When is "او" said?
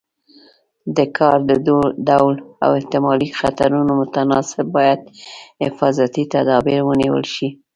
2.65-2.71